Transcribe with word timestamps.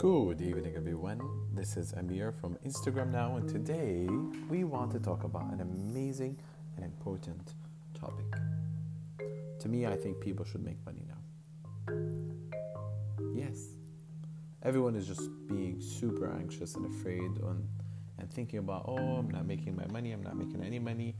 Good 0.00 0.40
evening, 0.40 0.76
everyone. 0.76 1.20
This 1.52 1.76
is 1.76 1.92
Amir 1.92 2.32
from 2.32 2.56
Instagram 2.66 3.10
Now, 3.12 3.36
and 3.36 3.46
today 3.46 4.08
we 4.48 4.64
want 4.64 4.90
to 4.92 4.98
talk 4.98 5.24
about 5.24 5.52
an 5.52 5.60
amazing 5.60 6.38
and 6.76 6.86
important 6.86 7.52
topic. 7.92 8.24
To 9.58 9.68
me, 9.68 9.84
I 9.86 9.96
think 9.96 10.18
people 10.18 10.46
should 10.46 10.64
make 10.64 10.78
money 10.86 11.02
now. 11.06 11.20
Yes, 13.34 13.74
everyone 14.62 14.96
is 14.96 15.06
just 15.06 15.28
being 15.46 15.78
super 15.82 16.32
anxious 16.32 16.76
and 16.76 16.86
afraid 16.86 17.32
and 18.18 18.32
thinking 18.32 18.60
about, 18.60 18.86
oh, 18.88 18.96
I'm 18.96 19.28
not 19.28 19.44
making 19.44 19.76
my 19.76 19.86
money, 19.88 20.12
I'm 20.12 20.22
not 20.22 20.34
making 20.34 20.64
any 20.64 20.78
money. 20.78 21.14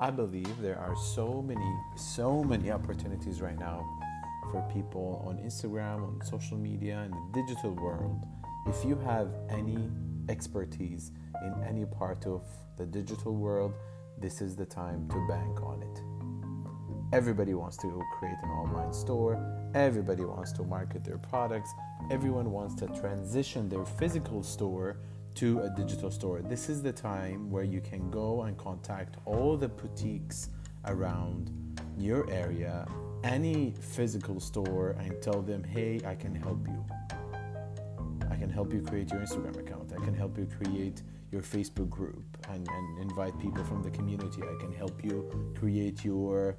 I 0.00 0.10
believe 0.10 0.60
there 0.60 0.80
are 0.80 0.96
so 0.96 1.40
many, 1.40 1.72
so 1.94 2.42
many 2.42 2.72
opportunities 2.72 3.40
right 3.40 3.56
now 3.56 3.86
for 4.54 4.62
people 4.72 5.20
on 5.26 5.38
Instagram, 5.38 5.96
on 6.06 6.20
social 6.24 6.56
media, 6.56 7.02
in 7.02 7.10
the 7.10 7.42
digital 7.42 7.72
world. 7.72 8.24
If 8.68 8.84
you 8.84 8.94
have 9.04 9.28
any 9.50 9.90
expertise 10.28 11.10
in 11.42 11.52
any 11.68 11.84
part 11.84 12.24
of 12.24 12.42
the 12.76 12.86
digital 12.86 13.34
world, 13.34 13.74
this 14.20 14.40
is 14.40 14.54
the 14.54 14.64
time 14.64 15.08
to 15.08 15.26
bank 15.26 15.60
on 15.60 15.82
it. 15.82 15.96
Everybody 17.12 17.54
wants 17.54 17.76
to 17.78 18.00
create 18.16 18.36
an 18.44 18.50
online 18.50 18.92
store, 18.92 19.34
everybody 19.74 20.24
wants 20.24 20.52
to 20.52 20.62
market 20.62 21.02
their 21.02 21.18
products, 21.18 21.70
everyone 22.12 22.52
wants 22.52 22.76
to 22.76 22.86
transition 23.00 23.68
their 23.68 23.84
physical 23.84 24.44
store 24.44 24.98
to 25.34 25.62
a 25.62 25.70
digital 25.70 26.12
store. 26.12 26.42
This 26.42 26.68
is 26.68 26.80
the 26.80 26.92
time 26.92 27.50
where 27.50 27.64
you 27.64 27.80
can 27.80 28.08
go 28.08 28.42
and 28.42 28.56
contact 28.56 29.16
all 29.24 29.56
the 29.56 29.68
boutiques 29.68 30.50
around 30.84 31.50
your 31.98 32.30
area 32.30 32.86
any 33.24 33.74
physical 33.80 34.38
store 34.38 34.90
and 35.00 35.20
tell 35.22 35.40
them, 35.40 35.64
hey, 35.64 36.00
I 36.06 36.14
can 36.14 36.34
help 36.34 36.66
you. 36.68 36.84
I 38.30 38.36
can 38.36 38.50
help 38.50 38.72
you 38.72 38.82
create 38.82 39.10
your 39.10 39.20
Instagram 39.20 39.58
account. 39.58 39.92
I 39.92 40.04
can 40.04 40.14
help 40.14 40.36
you 40.36 40.46
create 40.58 41.02
your 41.32 41.40
Facebook 41.40 41.88
group 41.88 42.22
and, 42.50 42.68
and 42.68 42.98
invite 43.02 43.38
people 43.40 43.64
from 43.64 43.82
the 43.82 43.90
community. 43.90 44.42
I 44.42 44.60
can 44.60 44.72
help 44.72 45.02
you 45.02 45.30
create 45.58 46.04
your 46.04 46.56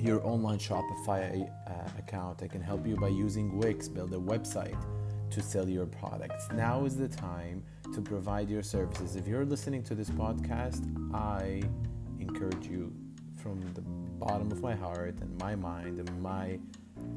your 0.00 0.26
online 0.26 0.58
Shopify 0.58 1.48
uh, 1.66 1.72
account. 1.98 2.42
I 2.42 2.48
can 2.48 2.60
help 2.60 2.86
you 2.86 2.96
by 2.96 3.08
using 3.08 3.56
Wix, 3.56 3.88
build 3.88 4.12
a 4.12 4.18
website 4.18 4.76
to 5.30 5.40
sell 5.40 5.66
your 5.66 5.86
products. 5.86 6.48
Now 6.52 6.84
is 6.84 6.96
the 6.96 7.08
time 7.08 7.62
to 7.94 8.02
provide 8.02 8.50
your 8.50 8.62
services. 8.62 9.16
If 9.16 9.26
you're 9.26 9.46
listening 9.46 9.82
to 9.84 9.94
this 9.94 10.10
podcast, 10.10 10.84
I 11.14 11.62
encourage 12.20 12.66
you 12.66 12.92
from 13.44 13.60
the 13.74 13.82
bottom 14.24 14.50
of 14.50 14.62
my 14.62 14.74
heart 14.74 15.14
and 15.20 15.38
my 15.38 15.54
mind 15.54 15.98
and 15.98 16.22
my 16.22 16.58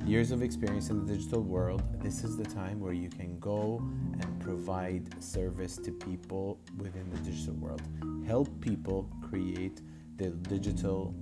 years 0.06 0.32
of 0.32 0.44
experience 0.44 0.90
in 0.90 1.06
the 1.06 1.14
digital 1.14 1.42
world, 1.42 1.82
this 2.04 2.26
is 2.26 2.36
the 2.36 2.44
time 2.44 2.82
where 2.82 2.92
you 2.92 3.08
can 3.08 3.40
go 3.40 3.78
and 4.20 4.40
provide 4.42 5.24
service 5.24 5.78
to 5.78 5.90
people 5.90 6.60
within 6.80 7.10
the 7.12 7.18
digital 7.20 7.54
world. 7.54 7.82
Help 8.26 8.50
people 8.60 9.10
create 9.22 9.80
the 10.18 10.32
digital 10.56 11.16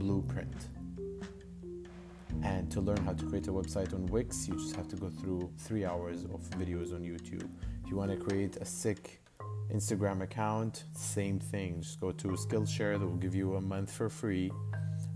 blueprint. 0.00 0.68
And 2.42 2.68
to 2.72 2.80
learn 2.80 3.04
how 3.04 3.12
to 3.12 3.24
create 3.26 3.46
a 3.46 3.52
website 3.52 3.94
on 3.94 4.04
Wix, 4.06 4.48
you 4.48 4.56
just 4.56 4.74
have 4.74 4.88
to 4.88 4.96
go 4.96 5.10
through 5.10 5.48
three 5.58 5.84
hours 5.84 6.24
of 6.24 6.40
videos 6.58 6.92
on 6.92 7.02
YouTube. 7.02 7.48
If 7.84 7.88
you 7.88 7.96
want 7.96 8.10
to 8.10 8.16
create 8.16 8.56
a 8.56 8.64
sick 8.64 9.20
Instagram 9.72 10.22
account, 10.22 10.84
same 10.92 11.38
thing. 11.38 11.80
Just 11.80 12.00
go 12.00 12.12
to 12.12 12.28
Skillshare, 12.28 12.98
that 12.98 13.06
will 13.06 13.16
give 13.16 13.34
you 13.34 13.56
a 13.56 13.60
month 13.60 13.90
for 13.90 14.08
free. 14.08 14.50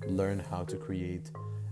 Learn 0.06 0.38
how 0.38 0.64
to 0.64 0.77
create 0.77 1.30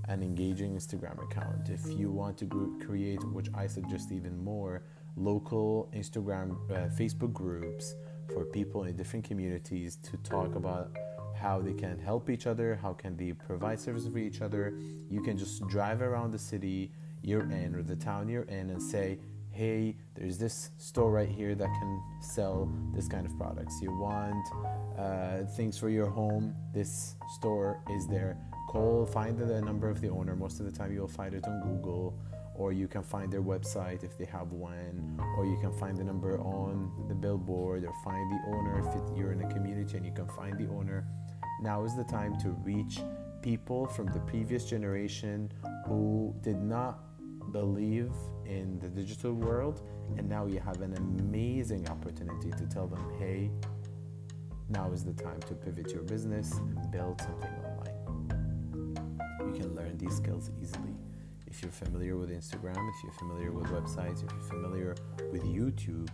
an 0.08 0.22
engaging 0.22 0.76
Instagram 0.76 1.22
account. 1.22 1.68
If 1.68 1.86
you 1.98 2.10
want 2.10 2.38
to 2.38 2.78
create, 2.84 3.22
which 3.32 3.48
I 3.54 3.66
suggest 3.66 4.12
even 4.12 4.42
more, 4.42 4.82
local 5.16 5.90
Instagram, 5.94 6.56
uh, 6.70 6.88
Facebook 6.94 7.32
groups 7.32 7.94
for 8.32 8.44
people 8.44 8.84
in 8.84 8.96
different 8.96 9.24
communities 9.24 9.96
to 9.96 10.16
talk 10.18 10.54
about 10.54 10.90
how 11.36 11.60
they 11.60 11.72
can 11.72 11.98
help 11.98 12.30
each 12.30 12.46
other, 12.46 12.78
how 12.80 12.92
can 12.92 13.16
they 13.16 13.32
provide 13.32 13.78
services 13.78 14.12
for 14.12 14.18
each 14.18 14.40
other. 14.40 14.74
You 15.10 15.22
can 15.22 15.36
just 15.36 15.66
drive 15.68 16.02
around 16.02 16.32
the 16.32 16.38
city 16.38 16.92
you're 17.22 17.50
in 17.50 17.74
or 17.74 17.82
the 17.82 17.96
town 17.96 18.28
you're 18.28 18.42
in 18.42 18.70
and 18.70 18.82
say, 18.82 19.18
hey, 19.56 19.96
there's 20.14 20.36
this 20.36 20.70
store 20.76 21.10
right 21.10 21.30
here 21.30 21.54
that 21.54 21.72
can 21.80 22.02
sell 22.20 22.70
this 22.94 23.08
kind 23.08 23.24
of 23.24 23.34
products. 23.38 23.80
You 23.80 23.90
want 23.90 24.46
uh, 24.98 25.46
things 25.56 25.78
for 25.78 25.88
your 25.88 26.10
home, 26.10 26.54
this 26.74 27.14
store 27.36 27.80
is 27.90 28.06
there. 28.06 28.36
Call, 28.68 29.06
find 29.06 29.38
the 29.38 29.62
number 29.62 29.88
of 29.88 30.02
the 30.02 30.10
owner. 30.10 30.36
Most 30.36 30.60
of 30.60 30.66
the 30.66 30.72
time, 30.72 30.92
you'll 30.92 31.08
find 31.08 31.34
it 31.34 31.46
on 31.46 31.62
Google, 31.62 32.18
or 32.54 32.72
you 32.72 32.86
can 32.86 33.02
find 33.02 33.32
their 33.32 33.42
website 33.42 34.04
if 34.04 34.18
they 34.18 34.26
have 34.26 34.52
one, 34.52 35.18
or 35.38 35.46
you 35.46 35.56
can 35.62 35.72
find 35.72 35.96
the 35.96 36.04
number 36.04 36.38
on 36.38 37.06
the 37.08 37.14
billboard, 37.14 37.84
or 37.84 37.94
find 38.04 38.30
the 38.30 38.40
owner 38.48 38.78
if 38.80 38.94
it, 38.94 39.16
you're 39.16 39.32
in 39.32 39.40
a 39.40 39.48
community 39.48 39.96
and 39.96 40.04
you 40.04 40.12
can 40.12 40.28
find 40.28 40.58
the 40.58 40.68
owner. 40.68 41.06
Now 41.62 41.82
is 41.84 41.96
the 41.96 42.04
time 42.04 42.38
to 42.40 42.50
reach 42.62 42.98
people 43.40 43.86
from 43.86 44.08
the 44.08 44.20
previous 44.20 44.66
generation 44.66 45.50
who 45.86 46.34
did 46.42 46.60
not 46.60 47.05
believe 47.52 48.12
in 48.44 48.78
the 48.78 48.88
digital 48.88 49.32
world 49.32 49.82
and 50.16 50.28
now 50.28 50.46
you 50.46 50.60
have 50.60 50.80
an 50.80 50.94
amazing 50.96 51.88
opportunity 51.88 52.50
to 52.50 52.66
tell 52.66 52.86
them 52.86 53.04
hey 53.18 53.50
now 54.68 54.90
is 54.92 55.04
the 55.04 55.12
time 55.12 55.40
to 55.40 55.54
pivot 55.54 55.92
your 55.92 56.02
business 56.02 56.52
and 56.54 56.90
build 56.90 57.20
something 57.20 57.50
online. 57.64 58.96
You 59.46 59.60
can 59.60 59.74
learn 59.74 59.96
these 59.96 60.16
skills 60.16 60.50
easily. 60.60 60.96
If 61.46 61.62
you're 61.62 61.72
familiar 61.72 62.18
with 62.18 62.28
instagram 62.28 62.76
if 62.90 63.02
you're 63.02 63.12
familiar 63.12 63.50
with 63.50 63.66
websites 63.68 64.22
if 64.22 64.30
you're 64.30 64.42
familiar 64.42 64.94
with 65.32 65.42
youtube 65.44 66.06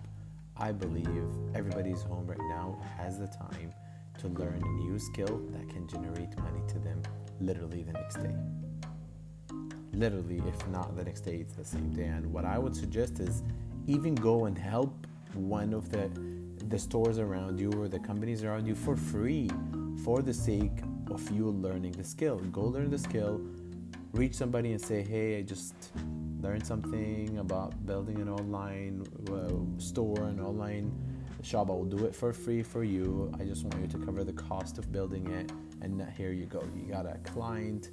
i 0.56 0.70
believe 0.70 1.24
everybody's 1.52 2.02
home 2.02 2.28
right 2.28 2.38
now 2.48 2.78
has 2.96 3.18
the 3.18 3.26
time 3.26 3.72
to 4.18 4.28
learn 4.28 4.62
a 4.62 4.82
new 4.84 5.00
skill 5.00 5.42
that 5.50 5.68
can 5.68 5.88
generate 5.88 6.38
money 6.38 6.62
to 6.68 6.78
them 6.78 7.02
literally 7.40 7.82
the 7.82 7.92
next 7.92 8.22
day 8.22 8.34
literally, 9.92 10.42
if 10.46 10.68
not 10.68 10.96
the 10.96 11.04
next 11.04 11.20
day, 11.20 11.36
it's 11.36 11.54
the 11.54 11.64
same 11.64 11.90
day. 11.90 12.06
And 12.06 12.32
what 12.32 12.44
I 12.44 12.58
would 12.58 12.74
suggest 12.74 13.20
is 13.20 13.42
even 13.86 14.14
go 14.14 14.46
and 14.46 14.56
help 14.56 15.06
one 15.34 15.72
of 15.72 15.90
the 15.90 16.10
the 16.68 16.78
stores 16.78 17.18
around 17.18 17.58
you 17.58 17.70
or 17.72 17.88
the 17.88 17.98
companies 17.98 18.44
around 18.44 18.66
you 18.66 18.74
for 18.74 18.96
free 18.96 19.50
for 20.04 20.22
the 20.22 20.32
sake 20.32 20.78
of 21.10 21.28
you 21.30 21.50
learning 21.50 21.92
the 21.92 22.04
skill. 22.04 22.38
Go 22.50 22.62
learn 22.62 22.90
the 22.90 22.98
skill, 22.98 23.40
reach 24.12 24.34
somebody 24.34 24.72
and 24.72 24.80
say, 24.80 25.02
"Hey, 25.02 25.38
I 25.38 25.42
just 25.42 25.74
learned 26.40 26.66
something 26.66 27.38
about 27.38 27.84
building 27.84 28.20
an 28.20 28.28
online 28.28 29.04
uh, 29.30 29.80
store, 29.80 30.24
an 30.24 30.40
online 30.40 30.92
shop. 31.42 31.68
I 31.70 31.72
will 31.72 31.84
do 31.84 32.06
it 32.06 32.14
for 32.14 32.32
free 32.32 32.62
for 32.62 32.84
you. 32.84 33.32
I 33.40 33.44
just 33.44 33.64
want 33.64 33.80
you 33.82 33.88
to 33.88 34.06
cover 34.06 34.24
the 34.24 34.32
cost 34.32 34.78
of 34.78 34.92
building 34.92 35.26
it, 35.30 35.52
and 35.82 36.00
here 36.16 36.32
you 36.32 36.46
go. 36.46 36.62
You 36.74 36.92
got 36.92 37.06
a 37.06 37.18
client." 37.24 37.90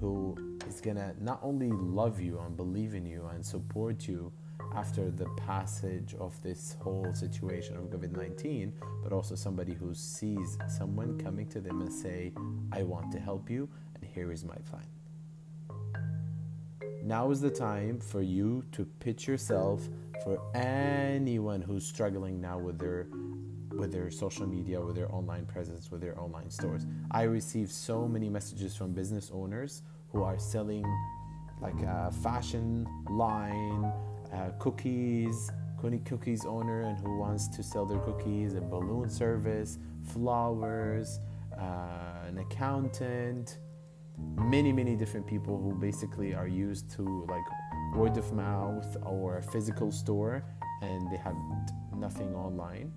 Who 0.00 0.36
is 0.66 0.80
gonna 0.80 1.14
not 1.20 1.40
only 1.42 1.70
love 1.70 2.20
you 2.20 2.38
and 2.38 2.56
believe 2.56 2.94
in 2.94 3.04
you 3.06 3.26
and 3.32 3.44
support 3.44 4.06
you 4.06 4.32
after 4.74 5.10
the 5.10 5.26
passage 5.36 6.14
of 6.20 6.40
this 6.42 6.76
whole 6.80 7.12
situation 7.12 7.76
of 7.76 7.84
COVID 7.84 8.16
19, 8.16 8.72
but 9.02 9.12
also 9.12 9.34
somebody 9.34 9.74
who 9.74 9.94
sees 9.94 10.58
someone 10.68 11.18
coming 11.18 11.48
to 11.48 11.60
them 11.60 11.80
and 11.80 11.92
say, 11.92 12.32
I 12.72 12.82
want 12.82 13.10
to 13.12 13.18
help 13.18 13.50
you, 13.50 13.68
and 13.94 14.04
here 14.04 14.32
is 14.32 14.44
my 14.44 14.56
plan. 14.70 14.84
Now 17.02 17.30
is 17.30 17.40
the 17.40 17.50
time 17.50 18.00
for 18.00 18.20
you 18.20 18.64
to 18.72 18.84
pitch 19.00 19.26
yourself 19.26 19.88
for 20.24 20.40
anyone 20.54 21.62
who's 21.62 21.86
struggling 21.86 22.40
now 22.40 22.58
with 22.58 22.78
their 22.78 23.06
with 23.78 23.92
their 23.92 24.10
social 24.10 24.46
media, 24.46 24.80
with 24.80 24.96
their 24.96 25.10
online 25.14 25.46
presence, 25.46 25.90
with 25.90 26.00
their 26.00 26.18
online 26.20 26.50
stores. 26.50 26.84
I 27.10 27.22
receive 27.22 27.70
so 27.70 28.06
many 28.06 28.28
messages 28.28 28.76
from 28.76 28.92
business 28.92 29.30
owners 29.32 29.82
who 30.12 30.22
are 30.22 30.38
selling 30.38 30.84
like 31.60 31.80
a 31.82 32.12
fashion 32.22 32.86
line, 33.08 33.84
uh, 34.32 34.50
cookies, 34.58 35.50
cookie 35.80 36.00
cookies 36.00 36.44
owner, 36.44 36.82
and 36.82 36.98
who 36.98 37.18
wants 37.18 37.48
to 37.48 37.62
sell 37.62 37.86
their 37.86 38.00
cookies, 38.00 38.54
a 38.54 38.60
balloon 38.60 39.08
service, 39.08 39.78
flowers, 40.02 41.20
uh, 41.58 42.26
an 42.26 42.38
accountant, 42.38 43.58
many, 44.36 44.72
many 44.72 44.96
different 44.96 45.26
people 45.26 45.60
who 45.60 45.74
basically 45.74 46.34
are 46.34 46.48
used 46.48 46.90
to 46.90 47.24
like 47.28 47.44
word 47.94 48.16
of 48.16 48.32
mouth 48.32 48.96
or 49.04 49.38
a 49.38 49.42
physical 49.42 49.90
store 49.90 50.44
and 50.82 51.10
they 51.10 51.16
have 51.16 51.34
nothing 51.96 52.34
online 52.34 52.92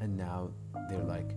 and 0.00 0.16
now 0.16 0.50
they're 0.88 1.04
like 1.04 1.30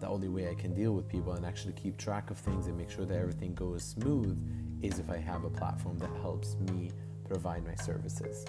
the 0.00 0.08
only 0.08 0.28
way 0.28 0.48
I 0.50 0.54
can 0.54 0.74
deal 0.74 0.92
with 0.92 1.08
people 1.08 1.32
and 1.32 1.46
actually 1.46 1.72
keep 1.72 1.96
track 1.96 2.30
of 2.30 2.36
things 2.36 2.66
and 2.66 2.76
make 2.76 2.90
sure 2.90 3.06
that 3.06 3.16
everything 3.16 3.54
goes 3.54 3.82
smooth 3.82 4.38
is 4.82 4.98
if 4.98 5.08
I 5.08 5.16
have 5.16 5.44
a 5.44 5.50
platform 5.50 5.98
that 5.98 6.10
helps 6.20 6.56
me 6.56 6.90
provide 7.26 7.64
my 7.64 7.74
services 7.76 8.44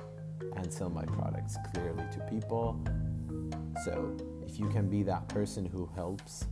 and 0.57 0.71
sell 0.71 0.89
my 0.89 1.05
products 1.05 1.57
clearly 1.73 2.03
to 2.11 2.19
people. 2.29 2.83
So, 3.85 4.17
if 4.45 4.59
you 4.59 4.67
can 4.69 4.89
be 4.89 5.03
that 5.03 5.27
person 5.29 5.65
who 5.65 5.89
helps 5.95 6.45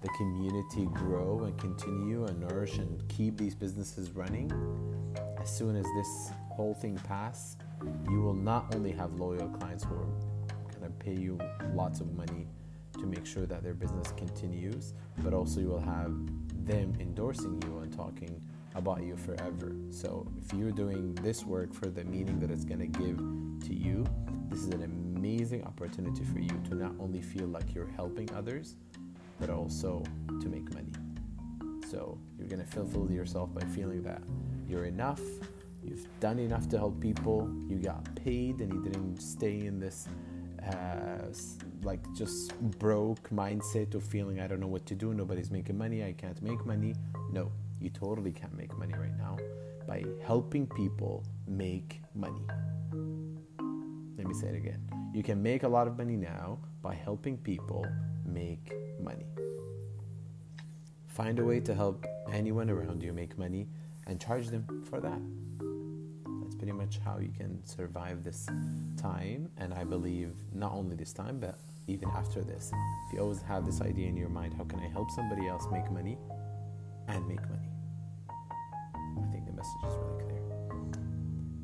the 0.00 0.08
community 0.16 0.86
grow 0.92 1.44
and 1.44 1.58
continue 1.58 2.24
and 2.26 2.40
nourish 2.40 2.78
and 2.78 3.02
keep 3.08 3.36
these 3.36 3.54
businesses 3.54 4.12
running, 4.12 4.50
as 5.40 5.50
soon 5.50 5.76
as 5.76 5.86
this 5.96 6.30
whole 6.50 6.74
thing 6.74 6.96
passes, 6.98 7.56
you 8.08 8.20
will 8.20 8.34
not 8.34 8.74
only 8.74 8.92
have 8.92 9.14
loyal 9.14 9.48
clients 9.48 9.84
who 9.84 9.94
are 9.94 10.06
going 10.80 10.92
to 10.92 10.98
pay 10.98 11.14
you 11.14 11.38
lots 11.74 12.00
of 12.00 12.12
money 12.16 12.46
to 12.94 13.06
make 13.06 13.24
sure 13.24 13.46
that 13.46 13.62
their 13.62 13.74
business 13.74 14.12
continues, 14.16 14.94
but 15.18 15.32
also 15.32 15.60
you 15.60 15.68
will 15.68 15.80
have 15.80 16.12
them 16.66 16.92
endorsing 17.00 17.62
you 17.66 17.78
and 17.78 17.92
talking 17.96 18.42
about 18.74 19.02
you 19.02 19.16
forever. 19.16 19.72
So 19.90 20.26
if 20.38 20.52
you're 20.52 20.70
doing 20.70 21.14
this 21.16 21.44
work 21.44 21.72
for 21.72 21.86
the 21.86 22.04
meaning 22.04 22.38
that 22.40 22.50
it's 22.50 22.64
going 22.64 22.80
to 22.80 22.86
give 22.86 23.16
to 23.68 23.74
you, 23.74 24.04
this 24.48 24.60
is 24.60 24.68
an 24.68 24.82
amazing 24.82 25.64
opportunity 25.64 26.24
for 26.24 26.40
you 26.40 26.60
to 26.68 26.74
not 26.74 26.92
only 26.98 27.20
feel 27.20 27.46
like 27.46 27.74
you're 27.74 27.90
helping 27.96 28.32
others, 28.34 28.76
but 29.38 29.50
also 29.50 30.02
to 30.40 30.48
make 30.48 30.72
money. 30.74 30.92
So 31.90 32.18
you're 32.38 32.48
going 32.48 32.64
to 32.64 32.70
fulfill 32.70 33.10
yourself 33.10 33.52
by 33.54 33.62
feeling 33.66 34.02
that 34.02 34.22
you're 34.68 34.84
enough, 34.84 35.20
you've 35.82 36.06
done 36.20 36.38
enough 36.38 36.68
to 36.68 36.78
help 36.78 37.00
people, 37.00 37.50
you 37.66 37.76
got 37.76 38.14
paid, 38.14 38.60
and 38.60 38.72
you 38.72 38.82
didn't 38.82 39.20
stay 39.20 39.66
in 39.66 39.80
this 39.80 40.06
uh, 40.66 41.32
like 41.82 42.00
just 42.14 42.58
broke 42.78 43.30
mindset 43.30 43.94
of 43.94 44.02
feeling 44.02 44.40
I 44.40 44.46
don't 44.46 44.60
know 44.60 44.66
what 44.66 44.86
to 44.86 44.94
do, 44.94 45.14
nobody's 45.14 45.50
making 45.50 45.78
money, 45.78 46.04
I 46.04 46.12
can't 46.12 46.40
make 46.42 46.64
money. 46.66 46.94
No, 47.32 47.50
you 47.80 47.90
totally 47.90 48.32
can't 48.32 48.56
make 48.56 48.76
money 48.76 48.94
right 48.94 49.16
now 49.16 49.38
by 49.86 50.04
helping 50.24 50.66
people 50.66 51.24
make 51.46 52.02
money. 52.14 52.46
Let 54.16 54.26
me 54.26 54.34
say 54.34 54.48
it 54.48 54.54
again. 54.54 54.80
You 55.14 55.22
can 55.22 55.42
make 55.42 55.62
a 55.62 55.68
lot 55.68 55.86
of 55.88 55.96
money 55.96 56.16
now 56.16 56.58
by 56.82 56.94
helping 56.94 57.36
people 57.38 57.86
make 58.24 58.72
money. 59.00 59.26
Find 61.06 61.38
a 61.38 61.44
way 61.44 61.60
to 61.60 61.74
help 61.74 62.06
anyone 62.32 62.70
around 62.70 63.02
you 63.02 63.12
make 63.12 63.36
money 63.38 63.66
and 64.06 64.20
charge 64.20 64.48
them 64.48 64.84
for 64.88 65.00
that. 65.00 65.20
Pretty 66.60 66.72
much 66.72 66.98
how 67.02 67.18
you 67.18 67.32
can 67.34 67.64
survive 67.64 68.22
this 68.22 68.46
time. 69.00 69.48
And 69.56 69.72
I 69.72 69.82
believe 69.82 70.34
not 70.52 70.72
only 70.72 70.94
this 70.94 71.14
time, 71.14 71.40
but 71.40 71.58
even 71.86 72.10
after 72.10 72.42
this. 72.42 72.70
If 73.06 73.14
you 73.14 73.20
always 73.20 73.40
have 73.40 73.64
this 73.64 73.80
idea 73.80 74.08
in 74.08 74.16
your 74.18 74.28
mind, 74.28 74.52
how 74.52 74.64
can 74.64 74.78
I 74.78 74.88
help 74.88 75.10
somebody 75.10 75.48
else 75.48 75.66
make 75.72 75.90
money 75.90 76.18
and 77.08 77.26
make 77.26 77.40
money? 77.48 77.70
I 78.28 79.32
think 79.32 79.46
the 79.46 79.54
message 79.54 79.84
is 79.88 79.94
really 79.96 80.22
clear. 80.22 80.42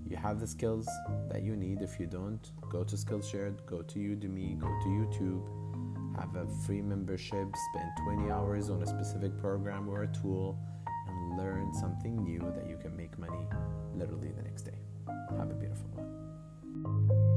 You 0.08 0.16
have 0.16 0.40
the 0.40 0.46
skills 0.46 0.88
that 1.30 1.42
you 1.42 1.56
need. 1.56 1.82
If 1.82 2.00
you 2.00 2.06
don't, 2.06 2.50
go 2.70 2.82
to 2.82 2.96
Skillshare, 2.96 3.54
go 3.66 3.82
to 3.82 3.98
Udemy, 3.98 4.58
go 4.58 4.68
to 4.68 4.88
YouTube, 4.88 6.18
have 6.18 6.34
a 6.36 6.46
free 6.64 6.80
membership, 6.80 7.54
spend 7.70 7.90
20 8.02 8.30
hours 8.30 8.70
on 8.70 8.82
a 8.82 8.86
specific 8.86 9.36
program 9.36 9.90
or 9.90 10.04
a 10.04 10.08
tool, 10.08 10.58
and 11.06 11.36
learn 11.36 11.74
something 11.74 12.24
new 12.24 12.40
that 12.56 12.66
you 12.66 12.78
can 12.78 12.96
make 12.96 13.18
money 13.18 13.46
literally 13.94 14.32
the 14.34 14.42
next 14.42 14.62
day. 14.62 14.85
Have 15.06 15.50
a 15.50 15.54
beautiful 15.54 15.88
one. 15.94 17.35